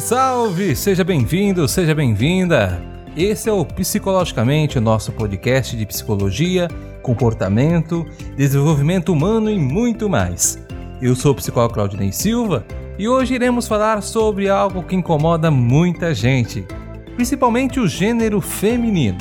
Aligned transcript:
Salve, 0.00 0.02
salve! 0.02 0.76
Seja 0.76 1.04
bem-vindo, 1.04 1.68
seja 1.68 1.94
bem-vinda! 1.94 2.80
Esse 3.16 3.48
é 3.48 3.52
o 3.52 3.64
Psicologicamente, 3.64 4.78
o 4.78 4.80
nosso 4.80 5.12
podcast 5.12 5.76
de 5.76 5.84
psicologia, 5.84 6.68
comportamento, 7.02 8.06
desenvolvimento 8.36 9.12
humano 9.12 9.50
e 9.50 9.58
muito 9.58 10.08
mais. 10.08 10.58
Eu 11.00 11.14
sou 11.14 11.32
o 11.32 11.34
psicólogo 11.34 11.74
Claudinei 11.74 12.12
Silva 12.12 12.64
e 12.98 13.08
hoje 13.08 13.34
iremos 13.34 13.68
falar 13.68 14.02
sobre 14.02 14.48
algo 14.48 14.82
que 14.82 14.96
incomoda 14.96 15.50
muita 15.50 16.14
gente, 16.14 16.66
principalmente 17.14 17.78
o 17.78 17.86
gênero 17.86 18.40
feminino. 18.40 19.18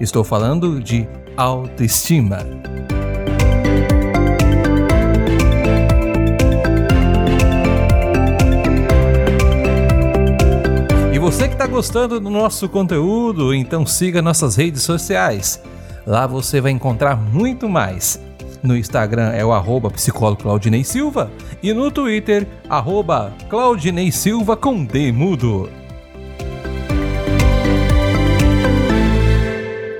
Estou 0.00 0.24
falando 0.24 0.80
de 0.80 1.08
autoestima. 1.36 2.38
Você 11.40 11.48
que 11.48 11.54
está 11.54 11.66
gostando 11.66 12.20
do 12.20 12.28
nosso 12.28 12.68
conteúdo, 12.68 13.54
então 13.54 13.86
siga 13.86 14.20
nossas 14.20 14.56
redes 14.56 14.82
sociais. 14.82 15.58
Lá 16.06 16.26
você 16.26 16.60
vai 16.60 16.70
encontrar 16.70 17.16
muito 17.16 17.66
mais. 17.66 18.20
No 18.62 18.76
Instagram 18.76 19.30
é 19.30 19.42
o 19.42 19.50
arroba 19.50 19.90
psicólogo 19.90 20.42
Claudinei 20.42 20.84
Silva 20.84 21.30
e 21.62 21.72
no 21.72 21.90
Twitter, 21.90 22.46
arroba 22.68 23.32
Claudinei 23.48 24.12
Silva 24.12 24.54
com 24.54 24.84
D 24.84 25.10
mudo. 25.12 25.70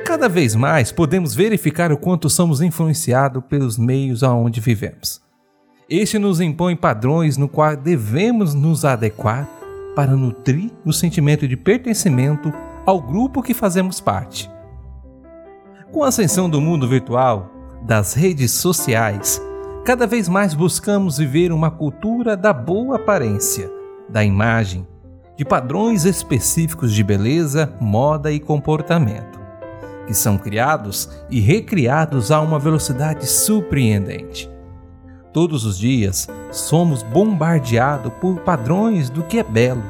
Cada 0.05 0.29
vez 0.29 0.55
mais 0.55 0.93
podemos 0.93 1.35
verificar 1.35 1.91
o 1.91 1.97
quanto 1.97 2.29
somos 2.29 2.61
influenciados 2.61 3.43
pelos 3.49 3.79
meios 3.79 4.23
aonde 4.23 4.61
vivemos. 4.61 5.23
Este 5.89 6.19
nos 6.19 6.39
impõe 6.39 6.77
padrões 6.77 7.39
no 7.39 7.49
qual 7.49 7.75
devemos 7.75 8.53
nos 8.53 8.85
adequar 8.85 9.60
para 9.95 10.17
nutrir 10.17 10.71
o 10.85 10.93
sentimento 10.93 11.47
de 11.47 11.57
pertencimento 11.57 12.53
ao 12.87 13.01
grupo 13.01 13.43
que 13.43 13.55
fazemos 13.55 14.01
parte. 14.01 14.51
Com 15.93 16.05
a 16.05 16.09
ascensão 16.09 16.49
do 16.49 16.61
mundo 16.61 16.89
virtual, 16.89 17.51
das 17.83 18.15
redes 18.15 18.53
sociais, 18.53 19.43
cada 19.85 20.07
vez 20.07 20.29
mais 20.29 20.55
buscamos 20.55 21.19
viver 21.19 21.53
uma 21.53 21.71
cultura 21.71 22.37
da 22.37 22.53
boa 22.53 22.97
aparência, 22.97 23.71
da 24.09 24.25
imagem, 24.25 24.87
de 25.37 25.45
padrões 25.45 26.05
específicos 26.05 26.93
de 26.93 27.03
beleza, 27.03 27.73
moda 27.81 28.31
e 28.31 28.39
comportamento, 28.39 29.41
que 30.07 30.15
são 30.15 30.37
criados 30.37 31.09
e 31.31 31.41
recriados 31.41 32.31
a 32.31 32.41
uma 32.41 32.59
velocidade 32.59 33.27
surpreendente. 33.27 34.51
Todos 35.33 35.65
os 35.65 35.79
dias 35.79 36.29
somos 36.51 37.05
bombardeados 37.05 38.13
por 38.21 38.41
padrões 38.41 39.09
do 39.09 39.23
que 39.23 39.39
é 39.39 39.45
belo, 39.45 39.83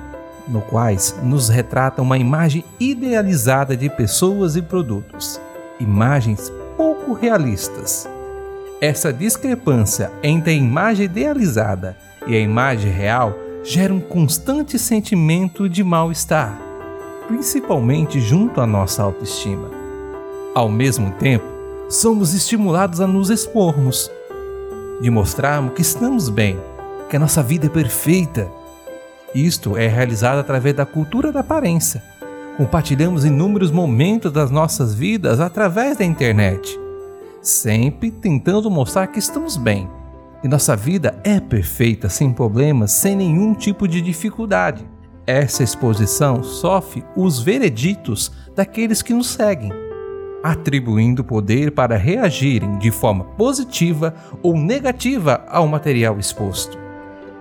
no 0.47 0.61
quais 0.61 1.17
nos 1.23 1.49
retrata 1.49 2.03
uma 2.03 2.19
imagem 2.19 2.63
idealizada 2.79 3.75
de 3.75 3.89
pessoas 3.89 4.55
e 4.55 4.61
produtos, 4.61 5.41
imagens 5.79 6.53
pouco 6.77 7.15
realistas. 7.15 8.07
Essa 8.83 9.11
discrepância 9.13 10.13
entre 10.23 10.51
a 10.51 10.55
imagem 10.55 11.07
idealizada 11.07 11.97
e 12.27 12.35
a 12.35 12.41
imagem 12.41 12.91
real 12.91 13.35
gera 13.65 13.95
um 13.95 14.01
constante 14.01 14.79
sentimento 14.79 15.71
de 15.71 15.83
mal-estar, 15.83 16.59
principalmente 17.27 18.21
junto 18.21 18.61
à 18.61 18.67
nossa 18.67 19.03
autoestima. 19.03 19.71
Ao 20.55 20.69
mesmo 20.69 21.13
tempo, 21.13 21.47
somos 21.89 22.35
estimulados 22.35 23.01
a 23.01 23.07
nos 23.07 23.31
expormos 23.31 24.11
de 25.01 25.11
mostrarmos 25.11 25.73
que 25.73 25.83
estamos 25.83 26.29
bem, 26.29 26.59
que 27.09 27.17
a 27.17 27.19
nossa 27.19 27.43
vida 27.43 27.67
é 27.67 27.69
perfeita. 27.71 28.51
Isto 29.35 29.77
é 29.77 29.87
realizado 29.87 30.39
através 30.39 30.75
da 30.75 30.85
cultura 30.85 31.33
da 31.33 31.41
aparência. 31.41 32.03
Compartilhamos 32.57 33.25
inúmeros 33.25 33.71
momentos 33.71 34.31
das 34.31 34.51
nossas 34.51 34.95
vidas 34.95 35.41
através 35.41 35.97
da 35.97 36.05
internet, 36.05 36.79
sempre 37.41 38.11
tentando 38.11 38.71
mostrar 38.71 39.07
que 39.07 39.19
estamos 39.19 39.57
bem, 39.57 39.89
que 40.43 40.49
nossa 40.49 40.77
vida 40.77 41.19
é 41.25 41.41
perfeita, 41.41 42.09
sem 42.09 42.33
problemas, 42.33 42.93
sem 42.93 43.17
nenhum 43.17 43.55
tipo 43.55 43.89
de 43.89 44.03
dificuldade. 44.03 44.87
Essa 45.27 45.63
exposição 45.63 46.43
sofre 46.43 47.05
os 47.17 47.41
vereditos 47.41 48.33
daqueles 48.55 49.01
que 49.01 49.15
nos 49.15 49.29
seguem 49.29 49.90
atribuindo 50.43 51.23
poder 51.23 51.73
para 51.73 51.97
reagirem 51.97 52.79
de 52.79 52.91
forma 52.91 53.25
positiva 53.25 54.15
ou 54.43 54.57
negativa 54.57 55.45
ao 55.49 55.67
material 55.67 56.19
exposto. 56.19 56.79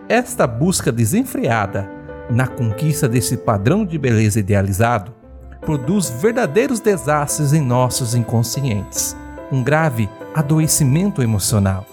Esta 0.08 0.46
busca 0.46 0.92
desenfreada 0.92 1.90
na 2.30 2.48
conquista 2.48 3.08
desse 3.08 3.38
padrão 3.38 3.86
de 3.86 3.98
beleza 3.98 4.40
idealizado 4.40 5.14
produz 5.62 6.10
verdadeiros 6.10 6.80
desastres 6.80 7.54
em 7.54 7.62
nossos 7.62 8.16
inconscientes, 8.16 9.16
um 9.52 9.64
grave 9.64 10.10
adoecimento 10.34 11.22
emocional. 11.22 11.86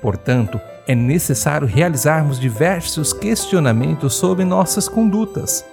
Portanto, 0.00 0.60
é 0.86 0.94
necessário 0.94 1.66
realizarmos 1.66 2.38
diversos 2.38 3.12
questionamentos 3.12 4.14
sobre 4.14 4.44
nossas 4.44 4.88
condutas. 4.88 5.64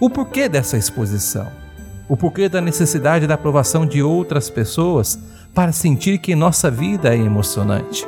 O 0.00 0.08
porquê 0.08 0.48
dessa 0.48 0.76
exposição? 0.76 1.63
O 2.08 2.16
porquê 2.16 2.48
da 2.48 2.60
necessidade 2.60 3.26
da 3.26 3.34
aprovação 3.34 3.86
de 3.86 4.02
outras 4.02 4.50
pessoas 4.50 5.18
para 5.54 5.72
sentir 5.72 6.18
que 6.18 6.34
nossa 6.34 6.70
vida 6.70 7.14
é 7.14 7.18
emocionante. 7.18 8.06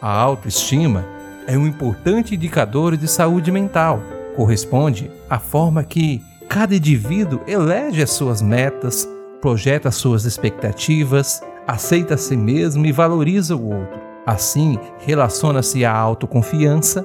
A 0.00 0.12
autoestima 0.12 1.04
é 1.46 1.56
um 1.56 1.66
importante 1.66 2.34
indicador 2.34 2.96
de 2.96 3.06
saúde 3.06 3.52
mental. 3.52 4.02
Corresponde 4.34 5.10
à 5.28 5.38
forma 5.38 5.84
que 5.84 6.22
cada 6.48 6.74
indivíduo 6.74 7.40
elege 7.46 8.02
as 8.02 8.10
suas 8.10 8.40
metas, 8.42 9.08
projeta 9.40 9.90
suas 9.90 10.24
expectativas 10.24 11.42
aceita 11.70 12.14
a 12.14 12.18
si 12.18 12.36
mesmo 12.36 12.84
e 12.84 12.92
valoriza 12.92 13.56
o 13.56 13.66
outro. 13.66 14.00
Assim, 14.26 14.78
relaciona-se 14.98 15.84
à 15.84 15.92
autoconfiança 15.92 17.04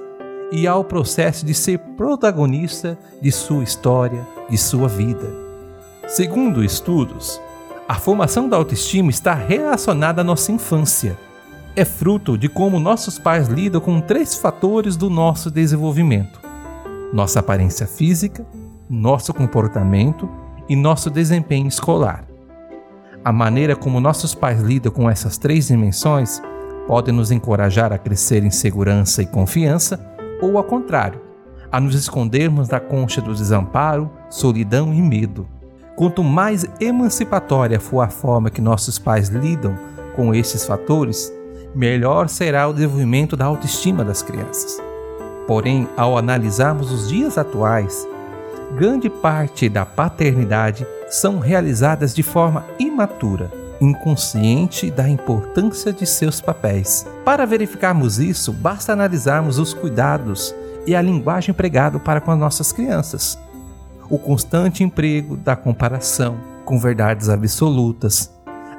e 0.51 0.67
ao 0.67 0.83
processo 0.83 1.45
de 1.45 1.53
ser 1.53 1.79
protagonista 1.97 2.97
de 3.21 3.31
sua 3.31 3.63
história, 3.63 4.27
de 4.49 4.57
sua 4.57 4.87
vida. 4.87 5.27
Segundo 6.07 6.63
estudos, 6.63 7.39
a 7.87 7.95
formação 7.95 8.47
da 8.47 8.57
autoestima 8.57 9.09
está 9.09 9.33
relacionada 9.33 10.21
à 10.21 10.23
nossa 10.23 10.51
infância. 10.51 11.17
É 11.75 11.83
fruto 11.83 12.37
de 12.37 12.47
como 12.47 12.79
nossos 12.79 13.19
pais 13.19 13.47
lidam 13.47 13.81
com 13.81 13.99
três 13.99 14.35
fatores 14.35 14.95
do 14.95 15.09
nosso 15.09 15.51
desenvolvimento: 15.51 16.39
nossa 17.13 17.39
aparência 17.39 17.85
física, 17.85 18.45
nosso 18.89 19.33
comportamento 19.33 20.29
e 20.69 20.75
nosso 20.75 21.09
desempenho 21.09 21.67
escolar. 21.67 22.34
A 23.25 23.31
maneira 23.31 23.75
como 23.75 23.99
nossos 23.99 24.35
pais 24.35 24.61
lidam 24.61 24.91
com 24.91 25.09
essas 25.09 25.35
três 25.35 25.69
dimensões 25.69 26.39
pode 26.85 27.11
nos 27.11 27.31
encorajar 27.31 27.91
a 27.91 27.97
crescer 27.97 28.43
em 28.43 28.51
segurança 28.51 29.23
e 29.23 29.25
confiança, 29.25 29.99
ou 30.39 30.59
ao 30.59 30.63
contrário, 30.63 31.19
a 31.71 31.79
nos 31.79 31.95
escondermos 31.95 32.67
da 32.67 32.79
concha 32.79 33.19
do 33.19 33.33
desamparo, 33.33 34.11
solidão 34.29 34.93
e 34.93 35.01
medo. 35.01 35.47
Quanto 35.95 36.23
mais 36.23 36.67
emancipatória 36.79 37.79
for 37.79 38.01
a 38.01 38.09
forma 38.09 38.51
que 38.51 38.61
nossos 38.61 38.99
pais 38.99 39.29
lidam 39.29 39.75
com 40.15 40.35
esses 40.35 40.63
fatores, 40.63 41.33
melhor 41.73 42.29
será 42.29 42.67
o 42.67 42.73
desenvolvimento 42.73 43.35
da 43.35 43.45
autoestima 43.45 44.03
das 44.03 44.21
crianças. 44.21 44.79
Porém, 45.47 45.89
ao 45.97 46.15
analisarmos 46.15 46.91
os 46.91 47.09
dias 47.09 47.39
atuais, 47.39 48.07
grande 48.75 49.09
parte 49.09 49.69
da 49.69 49.85
paternidade 49.85 50.85
são 51.07 51.39
realizadas 51.39 52.13
de 52.13 52.21
forma 52.21 52.65
imatura, 52.77 53.49
inconsciente 53.79 54.91
da 54.91 55.07
importância 55.07 55.93
de 55.93 56.05
seus 56.05 56.41
papéis. 56.41 57.07
Para 57.23 57.45
verificarmos 57.45 58.19
isso, 58.19 58.51
basta 58.51 58.91
analisarmos 58.91 59.59
os 59.59 59.73
cuidados 59.73 60.53
e 60.85 60.93
a 60.93 61.01
linguagem 61.01 61.51
empregada 61.51 61.97
para 61.99 62.19
com 62.19 62.31
as 62.31 62.37
nossas 62.37 62.73
crianças. 62.73 63.39
O 64.09 64.19
constante 64.19 64.83
emprego 64.83 65.37
da 65.37 65.55
comparação 65.55 66.37
com 66.65 66.77
verdades 66.77 67.29
absolutas, 67.29 68.33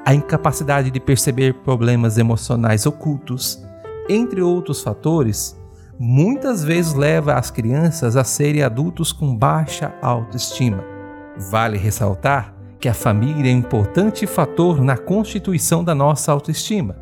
a 0.05 0.15
incapacidade 0.15 0.91
de 0.91 1.01
perceber 1.01 1.55
problemas 1.55 2.19
emocionais 2.19 2.85
ocultos, 2.85 3.65
entre 4.09 4.43
outros 4.43 4.83
fatores, 4.83 5.57
muitas 5.99 6.63
vezes 6.63 6.95
leva 6.95 7.35
as 7.35 7.51
crianças 7.51 8.17
a 8.17 8.25
serem 8.25 8.63
adultos 8.63 9.13
com 9.13 9.35
baixa 9.35 9.93
autoestima. 10.03 10.85
Vale 11.51 11.79
ressaltar 11.79 12.55
que 12.79 12.89
a 12.89 12.95
família 12.95 13.51
é 13.51 13.55
um 13.55 13.59
importante 13.59 14.27
fator 14.27 14.83
na 14.83 14.97
constituição 14.97 15.83
da 15.83 15.95
nossa 15.95 16.31
autoestima. 16.31 16.97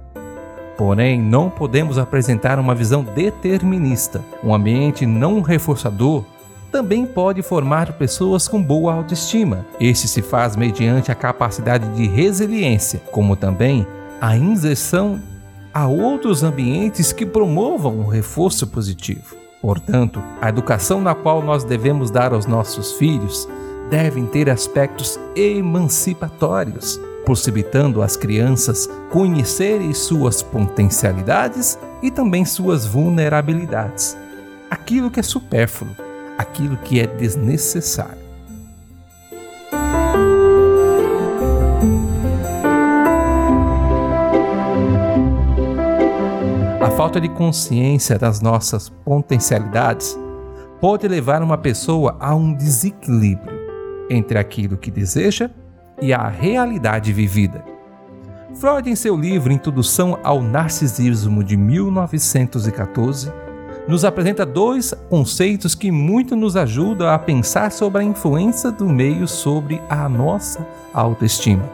Porém, 0.76 1.20
não 1.20 1.48
podemos 1.48 1.98
apresentar 1.98 2.58
uma 2.58 2.74
visão 2.74 3.04
determinista. 3.04 4.20
Um 4.42 4.54
ambiente 4.54 5.06
não 5.06 5.40
reforçador 5.40 6.24
também 6.72 7.06
pode 7.06 7.40
formar 7.42 7.92
pessoas 7.92 8.48
com 8.48 8.60
boa 8.60 8.92
autoestima. 8.94 9.64
Este 9.78 10.08
se 10.08 10.20
faz 10.20 10.56
mediante 10.56 11.12
a 11.12 11.14
capacidade 11.14 11.88
de 11.90 12.08
resiliência, 12.08 13.00
como 13.12 13.36
também 13.36 13.86
a 14.20 14.36
inserção 14.36 15.20
a 15.74 15.86
outros 15.86 16.42
ambientes 16.42 17.12
que 17.12 17.26
promovam 17.26 17.98
o 17.98 18.08
reforço 18.08 18.66
positivo. 18.66 19.36
Portanto, 19.60 20.22
a 20.40 20.48
educação 20.48 21.00
na 21.00 21.14
qual 21.14 21.42
nós 21.42 21.64
devemos 21.64 22.10
dar 22.10 22.32
aos 22.32 22.46
nossos 22.46 22.92
filhos 22.92 23.48
devem 23.90 24.24
ter 24.24 24.48
aspectos 24.48 25.18
emancipatórios, 25.34 27.00
possibilitando 27.26 28.00
às 28.00 28.16
crianças 28.16 28.88
conhecerem 29.10 29.92
suas 29.92 30.42
potencialidades 30.42 31.78
e 32.02 32.10
também 32.10 32.44
suas 32.44 32.86
vulnerabilidades, 32.86 34.16
aquilo 34.70 35.10
que 35.10 35.20
é 35.20 35.22
supérfluo 35.22 35.94
aquilo 36.36 36.76
que 36.76 37.00
é 37.00 37.06
desnecessário. 37.06 38.23
Falta 47.04 47.20
de 47.20 47.28
consciência 47.28 48.18
das 48.18 48.40
nossas 48.40 48.88
potencialidades 48.88 50.18
pode 50.80 51.06
levar 51.06 51.42
uma 51.42 51.58
pessoa 51.58 52.16
a 52.18 52.34
um 52.34 52.54
desequilíbrio 52.54 53.60
entre 54.08 54.38
aquilo 54.38 54.78
que 54.78 54.90
deseja 54.90 55.50
e 56.00 56.14
a 56.14 56.26
realidade 56.28 57.12
vivida. 57.12 57.62
Freud, 58.54 58.88
em 58.88 58.96
seu 58.96 59.14
livro 59.14 59.52
Introdução 59.52 60.18
ao 60.24 60.40
Narcisismo 60.40 61.44
de 61.44 61.58
1914, 61.58 63.30
nos 63.86 64.02
apresenta 64.02 64.46
dois 64.46 64.94
conceitos 65.10 65.74
que 65.74 65.90
muito 65.90 66.34
nos 66.34 66.56
ajudam 66.56 67.10
a 67.10 67.18
pensar 67.18 67.70
sobre 67.70 68.00
a 68.00 68.04
influência 68.04 68.72
do 68.72 68.88
meio 68.88 69.28
sobre 69.28 69.78
a 69.90 70.08
nossa 70.08 70.66
autoestima. 70.94 71.68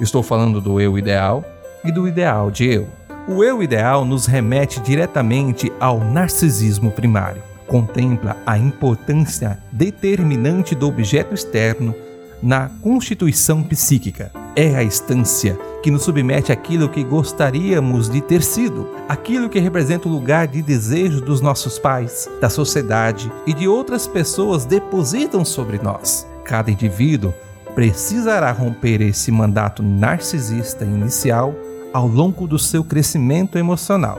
Estou 0.00 0.20
falando 0.20 0.60
do 0.60 0.80
eu 0.80 0.98
ideal 0.98 1.44
e 1.84 1.92
do 1.92 2.08
ideal 2.08 2.50
de 2.50 2.66
eu. 2.68 2.98
O 3.30 3.44
eu 3.44 3.62
ideal 3.62 4.06
nos 4.06 4.24
remete 4.24 4.80
diretamente 4.80 5.70
ao 5.78 6.00
narcisismo 6.00 6.90
primário. 6.90 7.42
Contempla 7.66 8.38
a 8.46 8.56
importância 8.56 9.58
determinante 9.70 10.74
do 10.74 10.88
objeto 10.88 11.34
externo 11.34 11.94
na 12.42 12.70
constituição 12.80 13.62
psíquica. 13.62 14.32
É 14.56 14.74
a 14.74 14.82
instância 14.82 15.58
que 15.82 15.90
nos 15.90 16.04
submete 16.04 16.52
àquilo 16.52 16.88
que 16.88 17.04
gostaríamos 17.04 18.08
de 18.08 18.22
ter 18.22 18.42
sido, 18.42 18.88
aquilo 19.06 19.50
que 19.50 19.58
representa 19.58 20.08
o 20.08 20.10
lugar 20.10 20.46
de 20.46 20.62
desejo 20.62 21.20
dos 21.20 21.42
nossos 21.42 21.78
pais, 21.78 22.30
da 22.40 22.48
sociedade 22.48 23.30
e 23.46 23.52
de 23.52 23.68
outras 23.68 24.06
pessoas 24.06 24.64
depositam 24.64 25.44
sobre 25.44 25.78
nós. 25.78 26.26
Cada 26.46 26.70
indivíduo 26.70 27.34
precisará 27.74 28.50
romper 28.52 29.02
esse 29.02 29.30
mandato 29.30 29.82
narcisista 29.82 30.82
inicial 30.82 31.54
ao 31.92 32.06
longo 32.06 32.46
do 32.46 32.58
seu 32.58 32.84
crescimento 32.84 33.58
emocional. 33.58 34.18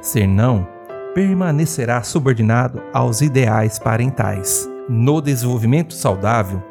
Senão, 0.00 0.66
permanecerá 1.14 2.02
subordinado 2.02 2.82
aos 2.92 3.20
ideais 3.22 3.78
parentais. 3.78 4.68
No 4.88 5.20
desenvolvimento 5.20 5.94
saudável, 5.94 6.62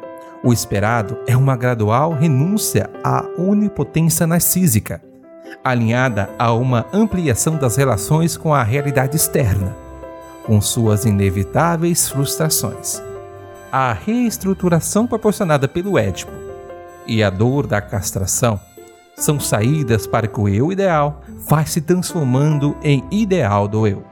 o 0.42 0.52
esperado 0.52 1.18
é 1.26 1.36
uma 1.36 1.56
gradual 1.56 2.12
renúncia 2.12 2.88
à 3.02 3.24
onipotência 3.36 4.26
narcísica, 4.26 5.02
alinhada 5.64 6.30
a 6.38 6.52
uma 6.52 6.86
ampliação 6.92 7.56
das 7.56 7.76
relações 7.76 8.36
com 8.36 8.54
a 8.54 8.62
realidade 8.62 9.16
externa, 9.16 9.74
com 10.44 10.60
suas 10.60 11.04
inevitáveis 11.04 12.08
frustrações. 12.08 13.02
A 13.72 13.92
reestruturação 13.92 15.06
proporcionada 15.06 15.66
pelo 15.66 15.98
Édipo 15.98 16.32
e 17.06 17.22
a 17.22 17.30
dor 17.30 17.66
da 17.66 17.80
castração 17.80 18.60
são 19.16 19.40
saídas 19.40 20.06
para 20.06 20.28
que 20.28 20.38
o 20.38 20.48
eu 20.48 20.70
ideal 20.70 21.22
vá 21.48 21.64
se 21.64 21.80
transformando 21.80 22.76
em 22.82 23.02
ideal 23.10 23.66
do 23.66 23.86
eu. 23.86 24.04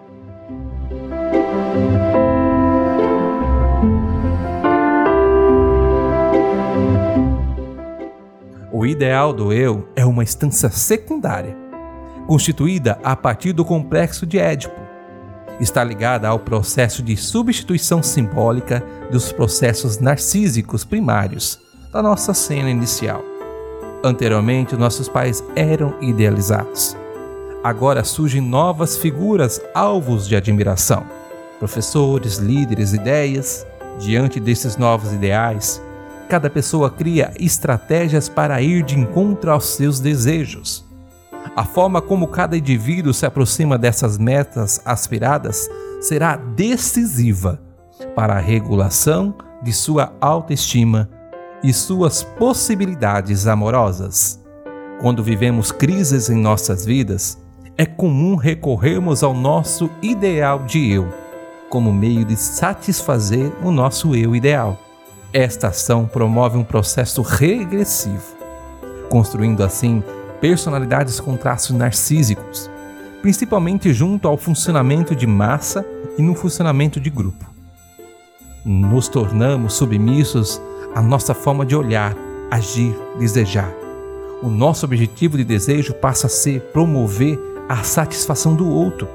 O 8.72 8.86
ideal 8.86 9.32
do 9.32 9.52
eu 9.52 9.88
é 9.94 10.04
uma 10.04 10.22
instância 10.22 10.68
secundária, 10.68 11.56
constituída 12.26 12.98
a 13.04 13.14
partir 13.14 13.52
do 13.52 13.64
complexo 13.64 14.26
de 14.26 14.38
Édipo. 14.38 14.74
Está 15.60 15.84
ligada 15.84 16.26
ao 16.26 16.40
processo 16.40 17.02
de 17.02 17.16
substituição 17.16 18.02
simbólica 18.02 18.84
dos 19.12 19.30
processos 19.30 20.00
narcísicos 20.00 20.84
primários 20.84 21.60
da 21.92 22.02
nossa 22.02 22.34
cena 22.34 22.68
inicial. 22.68 23.33
Anteriormente, 24.04 24.76
nossos 24.76 25.08
pais 25.08 25.42
eram 25.56 25.96
idealizados. 26.00 26.96
Agora 27.64 28.04
surgem 28.04 28.40
novas 28.40 28.96
figuras 28.96 29.60
alvos 29.74 30.28
de 30.28 30.36
admiração. 30.36 31.04
Professores, 31.58 32.36
líderes, 32.36 32.92
ideias. 32.92 33.66
Diante 33.98 34.38
desses 34.38 34.76
novos 34.76 35.12
ideais, 35.12 35.80
Cada 36.28 36.48
pessoa 36.48 36.90
cria 36.90 37.32
estratégias 37.38 38.28
para 38.28 38.60
ir 38.60 38.82
de 38.82 38.98
encontro 38.98 39.50
aos 39.50 39.66
seus 39.66 40.00
desejos. 40.00 40.84
A 41.54 41.64
forma 41.64 42.00
como 42.00 42.26
cada 42.26 42.56
indivíduo 42.56 43.12
se 43.12 43.26
aproxima 43.26 43.76
dessas 43.76 44.16
metas 44.16 44.80
aspiradas 44.84 45.68
será 46.00 46.36
decisiva 46.36 47.60
para 48.16 48.34
a 48.34 48.40
regulação 48.40 49.34
de 49.62 49.72
sua 49.72 50.12
autoestima 50.20 51.08
e 51.64 51.72
suas 51.72 52.22
possibilidades 52.22 53.48
amorosas. 53.48 54.40
Quando 55.00 55.24
vivemos 55.24 55.72
crises 55.72 56.30
em 56.30 56.36
nossas 56.36 56.84
vidas, 56.84 57.36
é 57.76 57.84
comum 57.84 58.36
recorrermos 58.36 59.24
ao 59.24 59.34
nosso 59.34 59.90
ideal 60.00 60.60
de 60.60 60.92
eu 60.92 61.24
como 61.74 61.92
meio 61.92 62.24
de 62.24 62.36
satisfazer 62.36 63.52
o 63.60 63.72
nosso 63.72 64.14
eu 64.14 64.36
ideal. 64.36 64.78
Esta 65.32 65.70
ação 65.70 66.06
promove 66.06 66.56
um 66.56 66.62
processo 66.62 67.20
regressivo, 67.20 68.36
construindo 69.08 69.60
assim 69.60 70.00
personalidades 70.40 71.18
com 71.18 71.36
traços 71.36 71.74
narcísicos, 71.74 72.70
principalmente 73.20 73.92
junto 73.92 74.28
ao 74.28 74.36
funcionamento 74.36 75.16
de 75.16 75.26
massa 75.26 75.84
e 76.16 76.22
no 76.22 76.36
funcionamento 76.36 77.00
de 77.00 77.10
grupo. 77.10 77.44
Nos 78.64 79.08
tornamos 79.08 79.74
submissos 79.74 80.62
à 80.94 81.02
nossa 81.02 81.34
forma 81.34 81.66
de 81.66 81.74
olhar, 81.74 82.14
agir, 82.50 82.94
desejar. 83.18 83.72
O 84.42 84.48
nosso 84.48 84.84
objetivo 84.84 85.36
de 85.36 85.44
desejo 85.44 85.94
passa 85.94 86.26
a 86.26 86.30
ser 86.30 86.60
promover 86.72 87.38
a 87.68 87.82
satisfação 87.82 88.54
do 88.54 88.68
outro, 88.68 89.08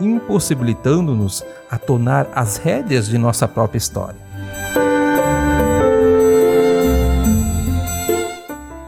impossibilitando-nos 0.00 1.44
a 1.70 1.76
tornar 1.76 2.28
as 2.34 2.56
rédeas 2.56 3.08
de 3.08 3.18
nossa 3.18 3.46
própria 3.46 3.78
história. 3.78 4.24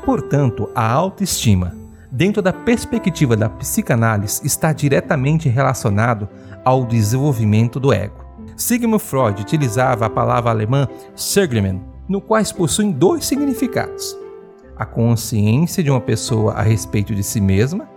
Portanto, 0.05 0.71
a 0.75 0.89
autoestima, 0.89 1.75
dentro 2.11 2.41
da 2.41 2.53
perspectiva 2.53 3.37
da 3.37 3.49
psicanálise, 3.49 4.41
está 4.47 4.73
diretamente 4.73 5.49
relacionado 5.49 6.29
ao 6.65 6.85
desenvolvimento 6.85 7.79
do 7.79 7.93
ego. 7.93 8.25
Sigmund 8.57 9.03
Freud 9.03 9.43
utilizava 9.43 10.07
a 10.07 10.11
palavra 10.11 10.51
alemã 10.51 10.89
Selbstmann, 11.15 11.96
no 12.09 12.21
qual 12.21 12.43
possuem 12.57 12.91
dois 12.91 13.25
significados: 13.25 14.17
a 14.77 14.85
consciência 14.85 15.83
de 15.83 15.91
uma 15.91 16.01
pessoa 16.01 16.53
a 16.53 16.63
respeito 16.63 17.15
de 17.15 17.23
si 17.23 17.41
mesma, 17.41 17.89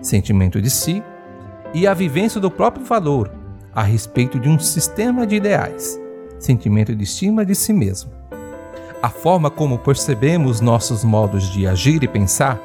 sentimento 0.00 0.60
de 0.60 0.70
si, 0.70 1.02
e 1.74 1.86
a 1.86 1.94
vivência 1.94 2.40
do 2.40 2.50
próprio 2.50 2.84
valor 2.84 3.30
a 3.74 3.82
respeito 3.82 4.40
de 4.40 4.48
um 4.48 4.58
sistema 4.58 5.26
de 5.26 5.36
ideais, 5.36 6.00
sentimento 6.38 6.94
de 6.96 7.04
estima 7.04 7.44
de 7.44 7.54
si 7.54 7.72
mesmo. 7.72 8.10
A 9.00 9.08
forma 9.08 9.50
como 9.50 9.78
percebemos 9.78 10.60
nossos 10.60 11.04
modos 11.04 11.48
de 11.52 11.66
agir 11.66 12.02
e 12.02 12.08
pensar 12.08 12.58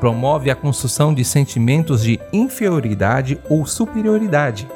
promove 0.00 0.50
a 0.50 0.56
construção 0.56 1.14
de 1.14 1.24
sentimentos 1.24 2.02
de 2.02 2.20
inferioridade 2.32 3.38
ou 3.48 3.66
superioridade, 3.66 4.68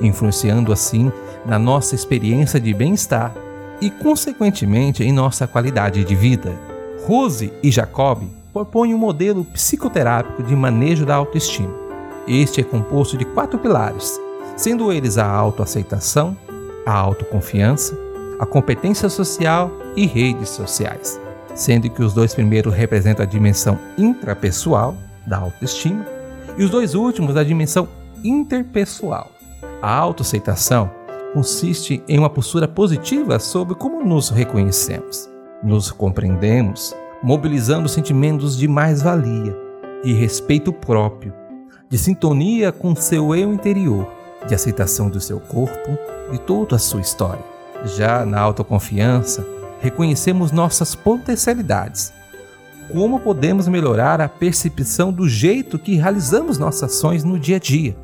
influenciando 0.00 0.72
assim 0.72 1.12
na 1.44 1.58
nossa 1.58 1.94
experiência 1.94 2.60
de 2.60 2.72
bem-estar 2.72 3.34
e, 3.80 3.90
consequentemente, 3.90 5.02
em 5.02 5.12
nossa 5.12 5.46
qualidade 5.46 6.04
de 6.04 6.14
vida. 6.14 6.52
Rose 7.06 7.52
e 7.62 7.70
Jacob 7.70 8.22
propõem 8.52 8.94
um 8.94 8.98
modelo 8.98 9.44
psicoterápico 9.44 10.42
de 10.42 10.54
manejo 10.56 11.06
da 11.06 11.14
autoestima. 11.14 11.74
Este 12.26 12.60
é 12.60 12.64
composto 12.64 13.16
de 13.16 13.24
quatro 13.24 13.58
pilares, 13.58 14.20
sendo 14.56 14.92
eles 14.92 15.16
a 15.16 15.26
autoaceitação, 15.26 16.36
a 16.84 16.92
autoconfiança, 16.92 17.96
a 18.38 18.46
competência 18.46 19.08
social 19.08 19.70
e 19.96 20.06
redes 20.06 20.50
sociais, 20.50 21.20
sendo 21.54 21.88
que 21.88 22.02
os 22.02 22.12
dois 22.12 22.34
primeiros 22.34 22.74
representam 22.74 23.24
a 23.24 23.28
dimensão 23.28 23.78
intrapessoal 23.96 24.94
da 25.26 25.38
autoestima 25.38 26.06
e 26.56 26.64
os 26.64 26.70
dois 26.70 26.94
últimos 26.94 27.36
a 27.36 27.44
dimensão 27.44 27.88
interpessoal. 28.24 29.30
A 29.80 29.94
autoaceitação 29.94 30.90
consiste 31.32 32.02
em 32.08 32.18
uma 32.18 32.30
postura 32.30 32.66
positiva 32.66 33.38
sobre 33.38 33.74
como 33.74 34.04
nos 34.04 34.30
reconhecemos, 34.30 35.28
nos 35.62 35.90
compreendemos, 35.90 36.94
mobilizando 37.22 37.88
sentimentos 37.88 38.56
de 38.56 38.66
mais-valia, 38.66 39.56
de 40.02 40.12
respeito 40.12 40.72
próprio, 40.72 41.32
de 41.88 41.98
sintonia 41.98 42.72
com 42.72 42.94
seu 42.94 43.34
eu 43.34 43.52
interior, 43.52 44.06
de 44.46 44.54
aceitação 44.54 45.10
do 45.10 45.20
seu 45.20 45.40
corpo, 45.40 45.98
de 46.30 46.38
toda 46.38 46.76
a 46.76 46.78
sua 46.78 47.00
história. 47.00 47.44
Já 47.96 48.24
na 48.24 48.40
autoconfiança, 48.40 49.46
reconhecemos 49.80 50.52
nossas 50.52 50.94
potencialidades. 50.94 52.12
Como 52.92 53.20
podemos 53.20 53.68
melhorar 53.68 54.20
a 54.20 54.28
percepção 54.28 55.12
do 55.12 55.28
jeito 55.28 55.78
que 55.78 55.96
realizamos 55.96 56.58
nossas 56.58 56.94
ações 56.94 57.22
no 57.22 57.38
dia 57.38 57.56
a 57.56 57.60
dia? 57.60 57.96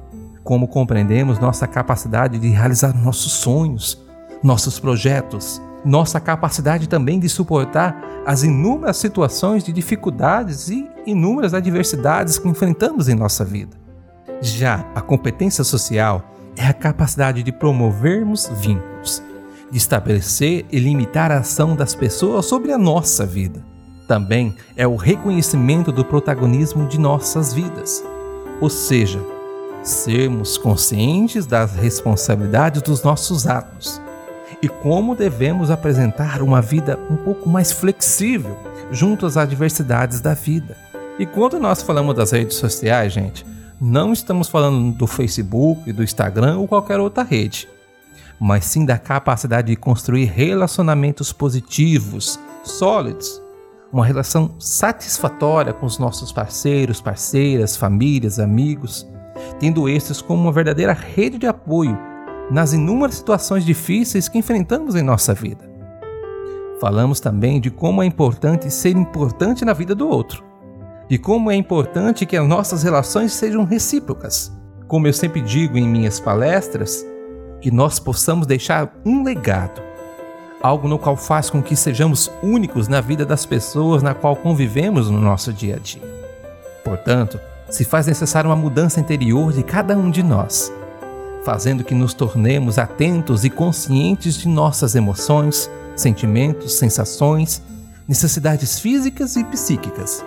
Como 0.45 0.69
compreendemos 0.69 1.39
nossa 1.39 1.67
capacidade 1.67 2.39
de 2.39 2.51
realizar 2.51 2.95
nossos 2.95 3.33
sonhos, 3.33 3.99
nossos 4.43 4.79
projetos, 4.79 5.61
nossa 5.83 6.21
capacidade 6.21 6.87
também 6.87 7.19
de 7.19 7.31
suportar 7.31 7.97
as 8.27 8.43
inúmeras 8.43 8.99
situações 8.99 9.65
de 9.65 9.73
dificuldades 9.73 10.69
e 10.69 10.87
inúmeras 11.07 11.55
adversidades 11.55 12.39
que 12.39 12.47
enfrentamos 12.47 13.09
em 13.09 13.15
nossa 13.15 13.43
vida. 13.43 13.75
Já 14.43 14.85
a 14.95 15.01
competência 15.01 15.65
social 15.65 16.23
é 16.57 16.67
a 16.67 16.75
capacidade 16.75 17.43
de 17.43 17.51
promovermos 17.51 18.47
vínculos, 18.61 19.23
de 19.71 19.79
estabelecer 19.79 20.67
e 20.71 20.79
limitar 20.79 21.33
a 21.33 21.39
ação 21.39 21.75
das 21.75 21.95
pessoas 21.95 22.45
sobre 22.45 22.71
a 22.71 22.77
nossa 22.77 23.25
vida. 23.25 23.65
Também 24.07 24.55
é 24.77 24.87
o 24.87 24.97
reconhecimento 24.97 25.91
do 25.91 26.05
protagonismo 26.05 26.87
de 26.87 27.01
nossas 27.01 27.55
vidas, 27.55 28.05
ou 28.61 28.69
seja, 28.69 29.34
sermos 29.85 30.59
conscientes 30.59 31.47
das 31.47 31.75
responsabilidades 31.75 32.83
dos 32.83 33.03
nossos 33.03 33.47
atos 33.47 34.01
e 34.61 34.69
como 34.69 35.15
devemos 35.15 35.71
apresentar 35.71 36.43
uma 36.43 36.61
vida 36.61 36.99
um 37.11 37.17
pouco 37.17 37.49
mais 37.49 37.71
flexível 37.71 38.57
junto 38.91 39.27
às 39.27 39.37
adversidades 39.37 40.21
da 40.21 40.35
vida. 40.35 40.77
E 41.19 41.27
quando 41.27 41.61
nós 41.61 41.83
falamos 41.83 42.15
das 42.17 42.33
redes 42.33 42.57
sociais, 42.57 43.13
gente, 43.13 43.47
não 43.81 44.13
estamos 44.13 44.49
falando 44.49 44.97
do 44.97 45.07
Facebook, 45.07 45.93
do 45.93 46.03
Instagram 46.03 46.59
ou 46.59 46.67
qualquer 46.67 46.99
outra 46.99 47.23
rede 47.23 47.69
mas 48.39 48.65
sim 48.65 48.85
da 48.85 48.99
capacidade 48.99 49.69
de 49.69 49.77
construir 49.77 50.27
relacionamentos 50.27 51.33
positivos, 51.33 52.39
sólidos, 52.63 53.41
uma 53.93 54.05
relação 54.05 54.55
satisfatória 54.59 55.73
com 55.73 55.87
os 55.87 55.99
nossos 55.99 56.33
parceiros, 56.33 57.01
parceiras, 57.01 57.77
famílias, 57.77 58.39
amigos, 58.39 59.07
tendo 59.59 59.89
estes 59.89 60.21
como 60.21 60.43
uma 60.43 60.53
verdadeira 60.53 60.93
rede 60.93 61.39
de 61.39 61.47
apoio 61.47 61.99
nas 62.51 62.73
inúmeras 62.73 63.17
situações 63.17 63.65
difíceis 63.65 64.29
que 64.29 64.39
enfrentamos 64.39 64.95
em 64.95 65.03
nossa 65.03 65.33
vida. 65.33 65.69
Falamos 66.81 67.21
também 67.21 67.61
de 67.61 67.71
como 67.71 68.03
é 68.03 68.07
importante 68.07 68.71
ser 68.71 68.91
importante 68.91 69.65
na 69.65 69.73
vida 69.73 69.95
do 69.95 70.09
outro, 70.09 70.45
de 71.09 71.19
como 71.19 71.51
é 71.51 71.55
importante 71.55 72.27
que 72.27 72.37
as 72.37 72.47
nossas 72.47 72.83
relações 72.83 73.33
sejam 73.33 73.65
recíprocas. 73.65 74.53
Como 74.87 75.07
eu 75.07 75.13
sempre 75.13 75.41
digo 75.41 75.79
em 75.79 75.89
minhas 75.89 76.21
palestras, 76.21 77.07
que 77.61 77.71
nós 77.71 77.99
possamos 77.99 78.47
deixar 78.47 78.95
um 79.07 79.23
legado, 79.23 79.81
algo 80.61 80.87
no 80.87 80.99
qual 80.99 81.17
faz 81.17 81.49
com 81.49 81.63
que 81.63 81.75
sejamos 81.75 82.31
únicos 82.43 82.89
na 82.89 83.01
vida 83.01 83.25
das 83.25 83.47
pessoas 83.47 84.03
na 84.03 84.13
qual 84.13 84.37
convivemos 84.37 85.09
no 85.09 85.19
nosso 85.19 85.53
dia 85.53 85.77
a 85.77 85.79
dia. 85.79 86.03
Portanto, 86.85 87.41
se 87.75 87.85
faz 87.85 88.07
necessária 88.07 88.49
uma 88.49 88.55
mudança 88.55 89.01
interior 89.01 89.53
de 89.53 89.65
cada 89.65 89.99
um 89.99 90.09
de 90.09 90.23
nós, 90.23 90.73
fazendo 91.45 91.83
que 91.83 91.93
nos 91.93 92.15
tornemos 92.15 92.79
atentos 92.79 93.45
e 93.45 93.51
conscientes 93.51 94.37
de 94.37 94.47
nossas 94.49 94.95
emoções, 94.95 95.69
sentimentos, 95.97 96.75
sensações, 96.75 97.61
necessidades 98.07 98.79
físicas 98.79 99.35
e 99.35 99.43
psíquicas. 99.43 100.25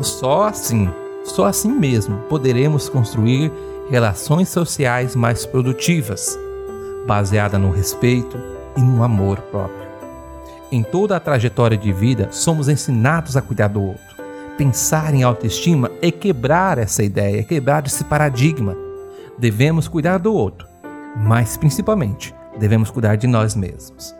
Só 0.00 0.48
assim, 0.48 0.90
só 1.24 1.46
assim 1.46 1.70
mesmo 1.70 2.18
poderemos 2.28 2.88
construir 2.88 3.52
relações 3.88 4.48
sociais 4.48 5.14
mais 5.14 5.46
produtivas, 5.46 6.36
baseada 7.06 7.56
no 7.56 7.70
respeito 7.70 8.36
e 8.76 8.80
no 8.80 9.04
amor 9.04 9.38
próprio. 9.42 9.84
Em 10.72 10.82
toda 10.82 11.14
a 11.14 11.20
trajetória 11.20 11.78
de 11.78 11.92
vida, 11.92 12.30
somos 12.32 12.68
ensinados 12.68 13.36
a 13.36 13.40
cuidar 13.40 13.68
do 13.68 13.80
outro. 13.80 14.13
Pensar 14.56 15.12
em 15.12 15.24
autoestima 15.24 15.90
é 16.00 16.12
quebrar 16.12 16.78
essa 16.78 17.02
ideia, 17.02 17.40
é 17.40 17.42
quebrar 17.42 17.84
esse 17.86 18.04
paradigma. 18.04 18.76
Devemos 19.36 19.88
cuidar 19.88 20.18
do 20.18 20.32
outro, 20.32 20.68
mas 21.16 21.56
principalmente 21.56 22.32
devemos 22.56 22.88
cuidar 22.88 23.16
de 23.16 23.26
nós 23.26 23.56
mesmos. 23.56 24.14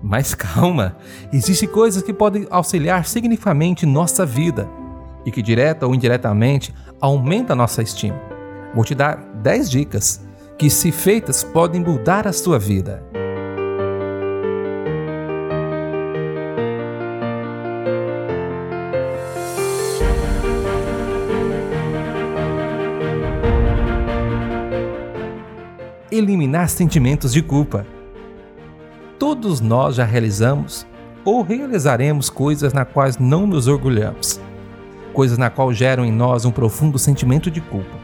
Mas 0.00 0.32
calma, 0.32 0.96
existem 1.32 1.68
coisas 1.68 2.00
que 2.00 2.12
podem 2.12 2.46
auxiliar 2.50 3.06
significativamente 3.06 3.84
nossa 3.84 4.24
vida 4.24 4.68
e 5.26 5.32
que, 5.32 5.42
direta 5.42 5.88
ou 5.88 5.94
indiretamente, 5.94 6.72
aumenta 7.00 7.52
a 7.52 7.56
nossa 7.56 7.82
estima. 7.82 8.20
Vou 8.74 8.84
te 8.84 8.94
dar 8.94 9.16
10 9.42 9.68
dicas 9.68 10.24
que, 10.56 10.70
se 10.70 10.92
feitas, 10.92 11.42
podem 11.42 11.80
mudar 11.80 12.28
a 12.28 12.32
sua 12.32 12.60
vida. 12.60 13.02
Eliminar 26.20 26.68
sentimentos 26.68 27.32
de 27.32 27.42
culpa. 27.42 27.86
Todos 29.18 29.60
nós 29.60 29.96
já 29.96 30.04
realizamos 30.04 30.86
ou 31.24 31.42
realizaremos 31.42 32.30
coisas 32.30 32.72
na 32.72 32.84
quais 32.84 33.18
não 33.18 33.46
nos 33.46 33.66
orgulhamos 33.66 34.40
coisas 35.12 35.38
na 35.38 35.50
qual 35.50 35.72
geram 35.72 36.04
em 36.04 36.12
nós 36.12 36.44
um 36.44 36.50
profundo 36.50 36.98
sentimento 36.98 37.50
de 37.50 37.60
culpa. 37.60 37.98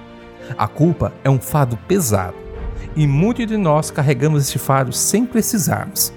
A 0.56 0.68
culpa 0.68 1.12
é 1.25 1.30
um 1.30 1.40
fado 1.40 1.76
pesado 1.88 2.37
e 2.94 3.06
muitos 3.06 3.46
de 3.46 3.56
nós 3.56 3.90
carregamos 3.90 4.42
este 4.42 4.58
fado 4.58 4.92
sem 4.92 5.26
precisarmos, 5.26 6.12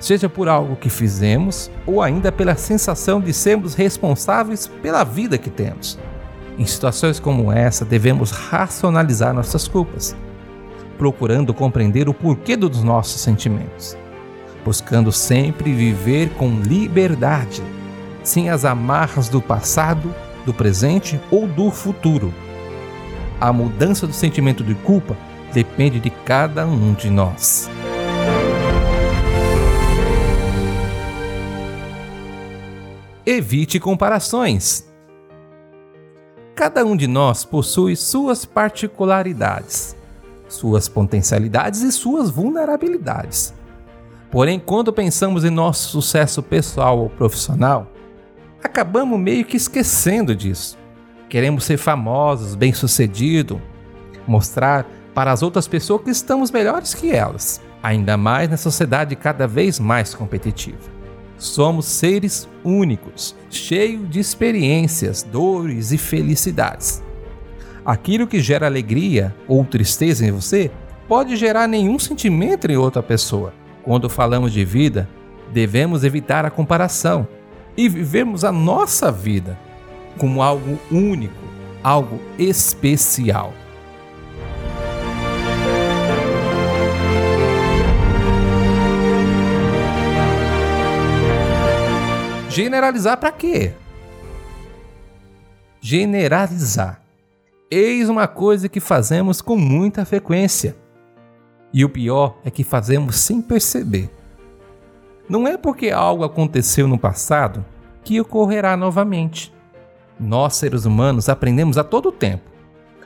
seja 0.00 0.28
por 0.28 0.48
algo 0.48 0.76
que 0.76 0.90
fizemos 0.90 1.70
ou 1.86 2.02
ainda 2.02 2.32
pela 2.32 2.54
sensação 2.54 3.20
de 3.20 3.32
sermos 3.32 3.74
responsáveis 3.74 4.66
pela 4.66 5.04
vida 5.04 5.38
que 5.38 5.50
temos. 5.50 5.98
Em 6.58 6.66
situações 6.66 7.18
como 7.18 7.50
essa, 7.50 7.84
devemos 7.84 8.30
racionalizar 8.30 9.32
nossas 9.32 9.66
culpas, 9.66 10.14
procurando 11.02 11.52
compreender 11.52 12.08
o 12.08 12.14
porquê 12.14 12.56
dos 12.56 12.80
nossos 12.84 13.20
sentimentos, 13.20 13.98
buscando 14.64 15.10
sempre 15.10 15.72
viver 15.72 16.30
com 16.34 16.60
liberdade 16.60 17.60
sem 18.22 18.48
as 18.48 18.64
amarras 18.64 19.28
do 19.28 19.42
passado, 19.42 20.14
do 20.46 20.54
presente 20.54 21.20
ou 21.28 21.48
do 21.48 21.72
futuro. 21.72 22.32
A 23.40 23.52
mudança 23.52 24.06
do 24.06 24.12
sentimento 24.12 24.62
de 24.62 24.76
culpa 24.76 25.16
depende 25.52 25.98
de 25.98 26.08
cada 26.08 26.64
um 26.64 26.94
de 26.94 27.10
nós. 27.10 27.68
Evite 33.26 33.80
comparações. 33.80 34.88
Cada 36.54 36.84
um 36.84 36.96
de 36.96 37.08
nós 37.08 37.44
possui 37.44 37.96
suas 37.96 38.44
particularidades, 38.44 39.96
suas 40.54 40.88
potencialidades 40.88 41.82
e 41.82 41.90
suas 41.90 42.30
vulnerabilidades. 42.30 43.54
Porém, 44.30 44.58
quando 44.58 44.92
pensamos 44.92 45.44
em 45.44 45.50
nosso 45.50 45.90
sucesso 45.90 46.42
pessoal 46.42 46.98
ou 46.98 47.10
profissional, 47.10 47.86
acabamos 48.62 49.18
meio 49.18 49.44
que 49.44 49.56
esquecendo 49.56 50.34
disso. 50.34 50.78
Queremos 51.28 51.64
ser 51.64 51.76
famosos, 51.76 52.54
bem-sucedidos, 52.54 53.58
mostrar 54.26 54.86
para 55.14 55.32
as 55.32 55.42
outras 55.42 55.68
pessoas 55.68 56.02
que 56.02 56.10
estamos 56.10 56.50
melhores 56.50 56.94
que 56.94 57.10
elas, 57.10 57.60
ainda 57.82 58.16
mais 58.16 58.48
na 58.48 58.56
sociedade 58.56 59.16
cada 59.16 59.46
vez 59.46 59.78
mais 59.78 60.14
competitiva. 60.14 60.90
Somos 61.36 61.86
seres 61.86 62.48
únicos, 62.64 63.34
cheios 63.50 64.08
de 64.08 64.20
experiências, 64.20 65.22
dores 65.22 65.90
e 65.92 65.98
felicidades. 65.98 67.02
Aquilo 67.84 68.28
que 68.28 68.40
gera 68.40 68.66
alegria 68.66 69.34
ou 69.48 69.64
tristeza 69.64 70.24
em 70.24 70.30
você 70.30 70.70
pode 71.08 71.36
gerar 71.36 71.66
nenhum 71.66 71.98
sentimento 71.98 72.70
em 72.70 72.76
outra 72.76 73.02
pessoa. 73.02 73.52
Quando 73.82 74.08
falamos 74.08 74.52
de 74.52 74.64
vida, 74.64 75.08
devemos 75.52 76.04
evitar 76.04 76.44
a 76.44 76.50
comparação 76.50 77.26
e 77.76 77.88
vivemos 77.88 78.44
a 78.44 78.52
nossa 78.52 79.10
vida 79.10 79.58
como 80.16 80.42
algo 80.42 80.78
único, 80.92 81.42
algo 81.82 82.20
especial. 82.38 83.52
Generalizar 92.48 93.16
para 93.16 93.32
quê? 93.32 93.72
Generalizar 95.80 97.01
Eis 97.74 98.10
uma 98.10 98.28
coisa 98.28 98.68
que 98.68 98.80
fazemos 98.80 99.40
com 99.40 99.56
muita 99.56 100.04
frequência. 100.04 100.76
E 101.72 101.86
o 101.86 101.88
pior 101.88 102.36
é 102.44 102.50
que 102.50 102.62
fazemos 102.62 103.16
sem 103.16 103.40
perceber. 103.40 104.10
Não 105.26 105.48
é 105.48 105.56
porque 105.56 105.88
algo 105.88 106.22
aconteceu 106.22 106.86
no 106.86 106.98
passado 106.98 107.64
que 108.04 108.20
ocorrerá 108.20 108.76
novamente. 108.76 109.54
Nós, 110.20 110.56
seres 110.56 110.84
humanos, 110.84 111.30
aprendemos 111.30 111.78
a 111.78 111.82
todo 111.82 112.12
tempo. 112.12 112.42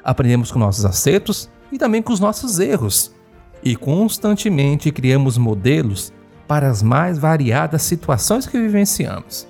Aprendemos 0.02 0.50
com 0.50 0.58
nossos 0.58 0.85
acertos 0.85 1.49
e 1.70 1.78
também 1.78 2.02
com 2.02 2.12
os 2.12 2.18
nossos 2.18 2.58
erros. 2.58 3.14
E 3.62 3.76
constantemente 3.76 4.90
criamos 4.90 5.38
modelos 5.38 6.12
para 6.49 6.66
as 6.66 6.82
mais 6.82 7.18
variadas 7.20 7.82
situações 7.82 8.49
que 8.49 8.58
vivenciamos. 8.58 9.46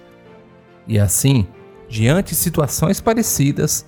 E 0.86 0.98
assim, 0.98 1.46
diante 1.88 2.32
de 2.32 2.36
situações 2.36 3.00
parecidas, 3.00 3.86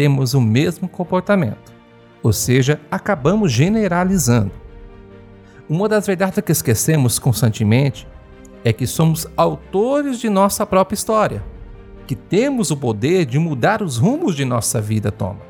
temos 0.00 0.32
o 0.32 0.40
mesmo 0.40 0.88
comportamento, 0.88 1.74
ou 2.22 2.32
seja, 2.32 2.80
acabamos 2.90 3.52
generalizando. 3.52 4.50
Uma 5.68 5.90
das 5.90 6.06
verdades 6.06 6.42
que 6.42 6.50
esquecemos 6.50 7.18
constantemente 7.18 8.08
é 8.64 8.72
que 8.72 8.86
somos 8.86 9.26
autores 9.36 10.18
de 10.18 10.30
nossa 10.30 10.64
própria 10.64 10.94
história, 10.94 11.44
que 12.06 12.16
temos 12.16 12.70
o 12.70 12.78
poder 12.78 13.26
de 13.26 13.38
mudar 13.38 13.82
os 13.82 13.98
rumos 13.98 14.34
de 14.34 14.42
nossa 14.42 14.80
vida, 14.80 15.12
toma. 15.12 15.42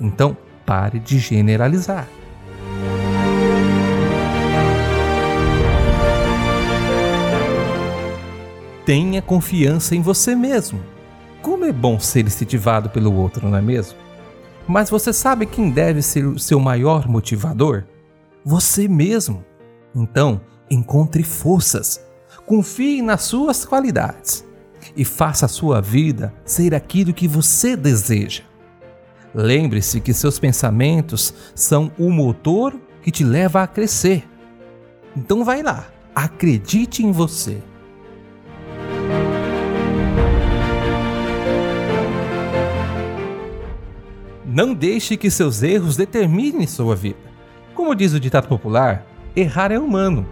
Então, 0.00 0.34
pare 0.64 0.98
de 0.98 1.18
generalizar. 1.18 2.08
Tenha 8.86 9.20
confiança 9.20 9.94
em 9.94 10.00
você 10.00 10.34
mesmo. 10.34 10.80
Como 11.42 11.64
é 11.64 11.72
bom 11.72 11.98
ser 11.98 12.26
incentivado 12.26 12.90
pelo 12.90 13.14
outro, 13.14 13.48
não 13.48 13.56
é 13.56 13.62
mesmo? 13.62 13.98
Mas 14.68 14.90
você 14.90 15.12
sabe 15.12 15.46
quem 15.46 15.70
deve 15.70 16.02
ser 16.02 16.26
o 16.26 16.38
seu 16.38 16.60
maior 16.60 17.08
motivador? 17.08 17.84
Você 18.44 18.86
mesmo. 18.86 19.44
Então, 19.94 20.40
encontre 20.70 21.22
forças, 21.22 22.04
confie 22.46 23.02
nas 23.02 23.22
suas 23.22 23.64
qualidades 23.64 24.46
e 24.96 25.04
faça 25.04 25.46
a 25.46 25.48
sua 25.48 25.80
vida 25.80 26.32
ser 26.44 26.74
aquilo 26.74 27.14
que 27.14 27.26
você 27.26 27.76
deseja. 27.76 28.42
Lembre-se 29.34 30.00
que 30.00 30.12
seus 30.12 30.38
pensamentos 30.38 31.32
são 31.54 31.90
o 31.98 32.10
motor 32.10 32.74
que 33.02 33.10
te 33.10 33.24
leva 33.24 33.62
a 33.62 33.66
crescer. 33.66 34.28
Então 35.16 35.44
vai 35.44 35.62
lá, 35.62 35.88
acredite 36.14 37.04
em 37.04 37.12
você. 37.12 37.62
Não 44.52 44.74
deixe 44.74 45.16
que 45.16 45.30
seus 45.30 45.62
erros 45.62 45.96
determinem 45.96 46.66
sua 46.66 46.96
vida. 46.96 47.20
Como 47.72 47.94
diz 47.94 48.12
o 48.14 48.18
ditado 48.18 48.48
popular, 48.48 49.06
errar 49.36 49.70
é 49.70 49.78
humano. 49.78 50.26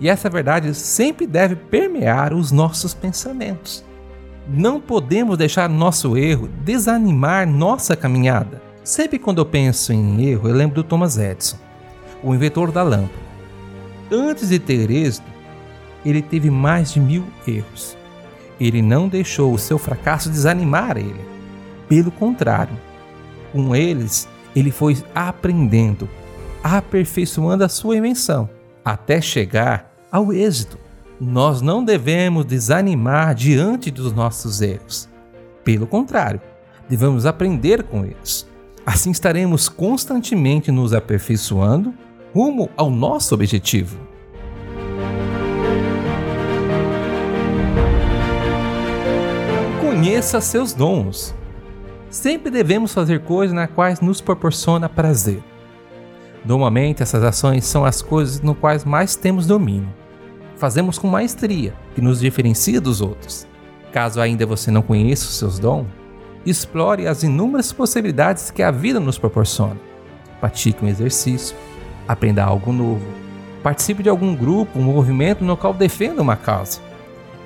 E 0.00 0.08
essa 0.08 0.30
verdade 0.30 0.72
sempre 0.74 1.26
deve 1.26 1.56
permear 1.56 2.32
os 2.32 2.52
nossos 2.52 2.94
pensamentos. 2.94 3.84
Não 4.48 4.80
podemos 4.80 5.36
deixar 5.36 5.68
nosso 5.68 6.16
erro 6.16 6.48
desanimar 6.64 7.44
nossa 7.44 7.96
caminhada. 7.96 8.62
Sempre 8.84 9.18
quando 9.18 9.38
eu 9.38 9.44
penso 9.44 9.92
em 9.92 10.24
erro, 10.24 10.48
eu 10.48 10.54
lembro 10.54 10.76
do 10.76 10.84
Thomas 10.84 11.18
Edison, 11.18 11.58
o 12.22 12.32
inventor 12.32 12.70
da 12.70 12.84
lâmpada. 12.84 13.10
Antes 14.08 14.50
de 14.50 14.60
ter 14.60 14.88
êxito, 14.88 15.26
ele 16.06 16.22
teve 16.22 16.48
mais 16.48 16.92
de 16.92 17.00
mil 17.00 17.24
erros. 17.44 17.96
Ele 18.60 18.80
não 18.80 19.08
deixou 19.08 19.52
o 19.52 19.58
seu 19.58 19.78
fracasso 19.78 20.30
desanimar 20.30 20.96
ele. 20.96 21.20
Pelo 21.88 22.12
contrário, 22.12 22.76
com 23.52 23.76
eles, 23.76 24.28
ele 24.56 24.70
foi 24.70 24.96
aprendendo, 25.14 26.08
aperfeiçoando 26.62 27.64
a 27.64 27.68
sua 27.68 27.96
invenção, 27.96 28.48
até 28.84 29.20
chegar 29.20 29.92
ao 30.10 30.32
êxito. 30.32 30.78
Nós 31.20 31.60
não 31.60 31.84
devemos 31.84 32.44
desanimar 32.44 33.34
diante 33.34 33.90
dos 33.90 34.12
nossos 34.12 34.60
erros. 34.60 35.08
Pelo 35.62 35.86
contrário, 35.86 36.40
devemos 36.88 37.26
aprender 37.26 37.84
com 37.84 38.04
eles. 38.04 38.46
Assim 38.84 39.12
estaremos 39.12 39.68
constantemente 39.68 40.72
nos 40.72 40.92
aperfeiçoando 40.92 41.94
rumo 42.34 42.68
ao 42.76 42.90
nosso 42.90 43.34
objetivo. 43.34 43.96
Conheça 49.80 50.40
seus 50.40 50.72
dons. 50.72 51.34
Sempre 52.12 52.50
devemos 52.50 52.92
fazer 52.92 53.20
coisas 53.20 53.56
nas 53.56 53.70
quais 53.70 54.02
nos 54.02 54.20
proporciona 54.20 54.86
prazer. 54.86 55.42
Normalmente, 56.44 57.02
essas 57.02 57.24
ações 57.24 57.64
são 57.64 57.86
as 57.86 58.02
coisas 58.02 58.42
no 58.42 58.54
quais 58.54 58.84
mais 58.84 59.16
temos 59.16 59.46
domínio. 59.46 59.88
Fazemos 60.58 60.98
com 60.98 61.08
maestria, 61.08 61.72
que 61.94 62.02
nos 62.02 62.20
diferencia 62.20 62.82
dos 62.82 63.00
outros. 63.00 63.46
Caso 63.92 64.20
ainda 64.20 64.44
você 64.44 64.70
não 64.70 64.82
conheça 64.82 65.24
os 65.24 65.38
seus 65.38 65.58
dons, 65.58 65.86
explore 66.44 67.06
as 67.06 67.22
inúmeras 67.22 67.72
possibilidades 67.72 68.50
que 68.50 68.62
a 68.62 68.70
vida 68.70 69.00
nos 69.00 69.16
proporciona. 69.16 69.80
Pratique 70.38 70.84
um 70.84 70.88
exercício, 70.88 71.56
aprenda 72.06 72.44
algo 72.44 72.74
novo, 72.74 73.06
participe 73.62 74.02
de 74.02 74.10
algum 74.10 74.36
grupo, 74.36 74.78
um 74.78 74.82
movimento 74.82 75.42
no 75.42 75.56
qual 75.56 75.72
defenda 75.72 76.20
uma 76.20 76.36
causa. 76.36 76.78